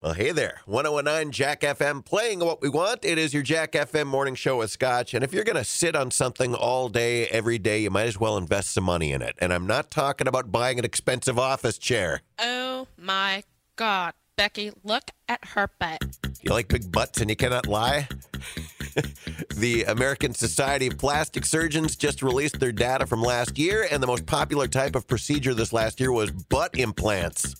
[0.00, 0.60] Well, hey there.
[0.66, 3.04] 1019 Jack FM playing what we want.
[3.04, 5.12] It is your Jack FM morning show with Scotch.
[5.12, 8.16] And if you're going to sit on something all day, every day, you might as
[8.16, 9.34] well invest some money in it.
[9.40, 12.20] And I'm not talking about buying an expensive office chair.
[12.38, 13.42] Oh my
[13.74, 14.12] God.
[14.36, 15.98] Becky, look at her butt.
[16.42, 18.06] You like big butts and you cannot lie?
[19.56, 24.06] the American Society of Plastic Surgeons just released their data from last year, and the
[24.06, 27.56] most popular type of procedure this last year was butt implants.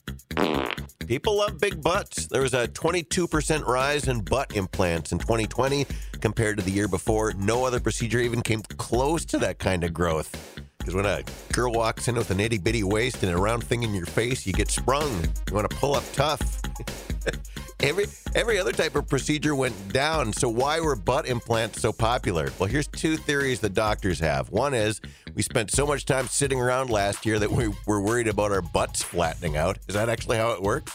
[1.09, 2.27] People love big butts.
[2.27, 5.87] There was a 22% rise in butt implants in 2020
[6.21, 7.33] compared to the year before.
[7.33, 10.61] No other procedure even came close to that kind of growth.
[10.77, 11.25] Because when a
[11.55, 14.47] girl walks in with an itty bitty waist and a round thing in your face,
[14.47, 15.11] you get sprung.
[15.49, 16.61] You want to pull up tough.
[17.81, 20.33] every every other type of procedure went down.
[20.33, 22.51] So why were butt implants so popular?
[22.59, 24.51] Well, here's two theories that doctors have.
[24.51, 25.01] One is
[25.35, 28.63] we spent so much time sitting around last year that we were worried about our
[28.63, 29.79] butts flattening out.
[29.89, 30.93] Is that actually how it works?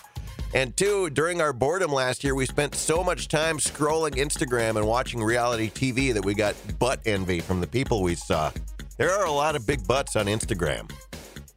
[0.53, 4.85] And two, during our boredom last year, we spent so much time scrolling Instagram and
[4.85, 8.52] watching reality TV that we got butt envy from the people we saw.
[8.97, 10.91] There are a lot of big butts on Instagram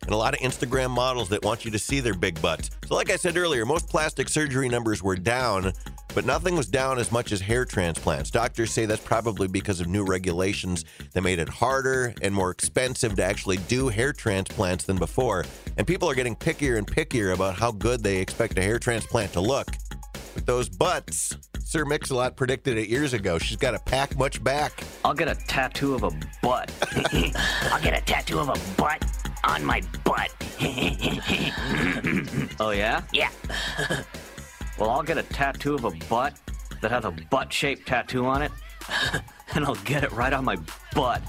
[0.06, 2.70] and a lot of Instagram models that want you to see their big butts.
[2.86, 5.72] So, like I said earlier, most plastic surgery numbers were down,
[6.14, 8.30] but nothing was down as much as hair transplants.
[8.30, 13.16] Doctors say that's probably because of new regulations that made it harder and more expensive
[13.16, 15.44] to actually do hair transplants than before.
[15.76, 19.32] And people are getting pickier and pickier about how good they expect a hair transplant
[19.32, 19.66] to look.
[20.34, 23.38] With those butts, Sir Mix-a-Lot predicted it years ago.
[23.38, 24.84] She's got to pack much back.
[25.04, 26.10] I'll get a tattoo of a
[26.42, 26.70] butt.
[27.72, 29.02] I'll get a tattoo of a butt
[29.46, 30.30] on my butt.
[32.60, 33.02] oh, yeah?
[33.12, 33.30] yeah.
[34.78, 36.34] Well, I'll get a tattoo of a butt
[36.80, 38.52] that has a butt shaped tattoo on it,
[39.54, 40.56] and I'll get it right on my
[40.94, 41.22] butt.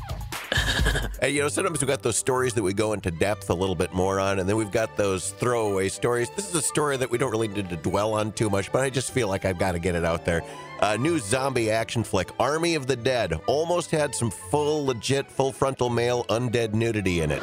[1.21, 3.75] Hey, you know, sometimes we've got those stories that we go into depth a little
[3.75, 6.29] bit more on, and then we've got those throwaway stories.
[6.35, 8.81] This is a story that we don't really need to dwell on too much, but
[8.81, 10.43] I just feel like I've got to get it out there.
[10.81, 15.51] A new zombie action flick, Army of the Dead, almost had some full, legit, full
[15.51, 17.41] frontal male undead nudity in it.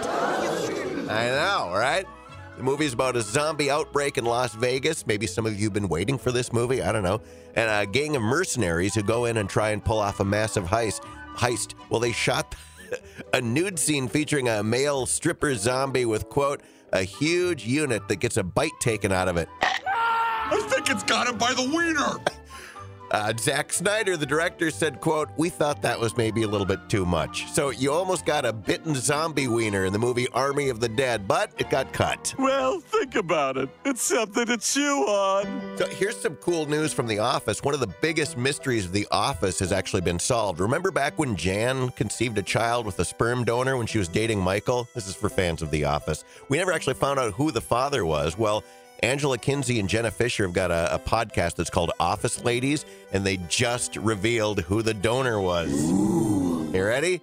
[1.08, 2.06] I know, right?
[2.56, 5.06] The movie's about a zombie outbreak in Las Vegas.
[5.06, 6.82] Maybe some of you have been waiting for this movie.
[6.82, 7.20] I don't know.
[7.56, 10.64] And a gang of mercenaries who go in and try and pull off a massive
[10.64, 11.00] heist.
[11.36, 11.74] Heist.
[11.90, 12.54] Well, they shot
[13.34, 16.62] a nude scene featuring a male stripper zombie with quote
[16.92, 19.48] a huge unit that gets a bite taken out of it.
[19.60, 22.18] I think it's got him by the wiener.
[23.14, 26.80] Uh, Zack Snyder, the director, said, quote, we thought that was maybe a little bit
[26.88, 27.48] too much.
[27.52, 31.28] So you almost got a bitten zombie wiener in the movie Army of the Dead,
[31.28, 32.34] but it got cut.
[32.36, 33.68] Well, think about it.
[33.84, 35.78] It's something to chew on.
[35.78, 37.62] So here's some cool news from The Office.
[37.62, 40.58] One of the biggest mysteries of The Office has actually been solved.
[40.58, 44.40] Remember back when Jan conceived a child with a sperm donor when she was dating
[44.40, 44.88] Michael?
[44.92, 46.24] This is for fans of The Office.
[46.48, 48.36] We never actually found out who the father was.
[48.36, 48.64] Well,
[49.04, 53.22] Angela Kinsey and Jenna Fischer have got a, a, podcast that's called Office Ladies, and
[53.22, 55.70] they just revealed who the donor was.
[55.70, 56.70] Ooh.
[56.72, 57.20] You ready?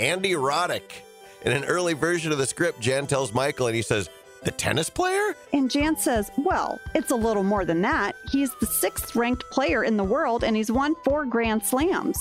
[0.00, 0.90] Andy Roddick.
[1.44, 4.10] In an early version of the script, Jan tells Michael, and he says,
[4.42, 5.36] The tennis player?
[5.52, 8.16] And Jan says, Well, it's a little more than that.
[8.28, 12.18] He's the sixth ranked player in the world, and he's won four Grand Slams.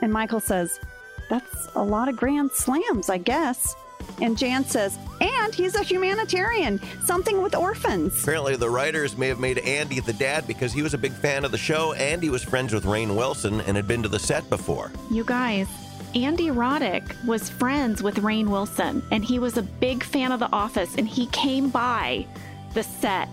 [0.00, 0.80] And Michael says,
[1.28, 3.74] That's a lot of Grand Slams, I guess.
[4.20, 8.22] And Jan says, and he's a humanitarian, something with orphans.
[8.22, 11.44] Apparently, the writers may have made Andy the dad because he was a big fan
[11.44, 11.92] of the show.
[11.94, 14.90] Andy was friends with Rainn Wilson and had been to the set before.
[15.10, 15.68] You guys,
[16.14, 20.50] Andy Roddick was friends with Rainn Wilson, and he was a big fan of The
[20.52, 22.26] Office, and he came by
[22.74, 23.28] the set.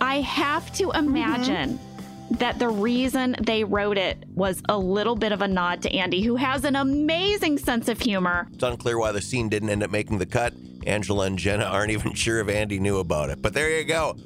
[0.00, 1.74] I have to imagine.
[1.74, 1.87] Mm-hmm
[2.32, 6.22] that the reason they wrote it was a little bit of a nod to Andy,
[6.22, 8.48] who has an amazing sense of humor.
[8.52, 10.52] It's unclear why the scene didn't end up making the cut.
[10.86, 13.40] Angela and Jenna aren't even sure if Andy knew about it.
[13.42, 14.16] But there you go.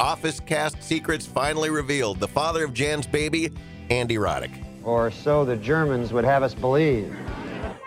[0.00, 2.18] Office cast secrets finally revealed.
[2.18, 3.50] The father of Jan's baby,
[3.90, 4.52] Andy Roddick.
[4.84, 7.14] Or so the Germans would have us believe.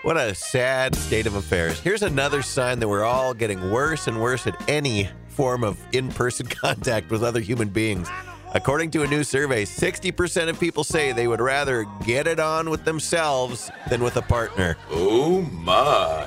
[0.04, 1.80] What a sad state of affairs.
[1.80, 6.10] Here's another sign that we're all getting worse and worse at any form of in
[6.10, 8.08] person contact with other human beings.
[8.56, 12.70] According to a new survey, 60% of people say they would rather get it on
[12.70, 14.78] with themselves than with a partner.
[14.90, 16.26] Oh my.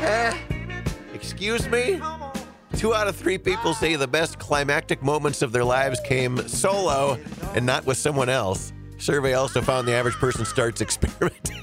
[0.00, 0.34] Eh,
[1.12, 2.00] excuse me?
[2.78, 7.18] Two out of three people say the best climactic moments of their lives came solo
[7.54, 8.72] and not with someone else.
[8.96, 11.58] Survey also found the average person starts experimenting.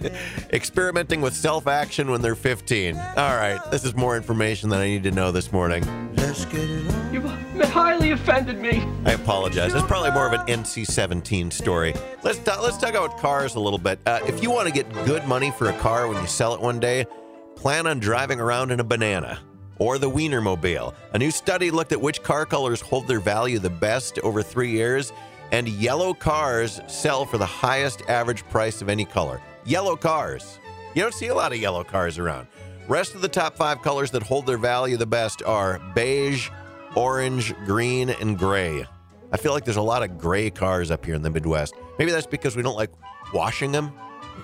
[0.54, 2.96] experimenting with self action when they're 15.
[2.96, 5.84] All right, this is more information than I need to know this morning.
[6.16, 7.14] Let's get it on.
[7.14, 8.82] You've highly offended me.
[9.04, 9.74] I apologize.
[9.74, 11.94] It's probably more of an NC 17 story.
[12.22, 13.98] Let's, t- let's talk about cars a little bit.
[14.06, 16.60] Uh, if you want to get good money for a car when you sell it
[16.60, 17.06] one day,
[17.54, 19.38] plan on driving around in a banana.
[19.78, 20.94] or the Wienermobile.
[21.12, 24.70] A new study looked at which car colors hold their value the best over three
[24.70, 25.12] years,
[25.52, 29.40] and yellow cars sell for the highest average price of any color.
[29.66, 30.58] Yellow cars.
[30.94, 32.46] You don't see a lot of yellow cars around.
[32.88, 36.50] Rest of the top five colors that hold their value the best are beige,
[36.94, 38.86] orange, green, and gray.
[39.32, 41.74] I feel like there's a lot of gray cars up here in the Midwest.
[41.98, 42.92] Maybe that's because we don't like
[43.34, 43.92] washing them.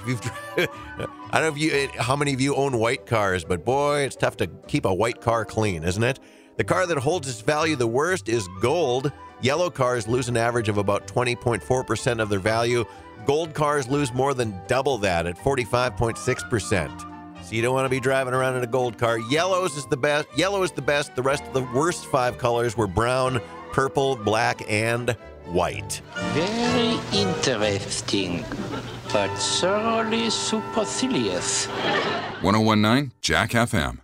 [0.57, 0.67] I
[1.33, 4.17] don't know if you, eh, how many of you own white cars, but boy, it's
[4.17, 6.19] tough to keep a white car clean, isn't it?
[6.57, 9.13] The car that holds its value the worst is gold.
[9.41, 12.85] Yellow cars lose an average of about 20.4% of their value.
[13.25, 17.12] Gold cars lose more than double that at 45.6%.
[17.53, 19.19] So you don't want to be driving around in a gold car.
[19.19, 20.27] Yellows is the best.
[20.35, 21.15] Yellow is the best.
[21.15, 25.11] The rest of the worst five colors were brown, purple, black, and
[25.45, 26.01] white.
[26.33, 28.43] Very interesting,
[29.13, 31.67] but thoroughly supercilious.
[32.41, 34.02] 1019 Jack FM.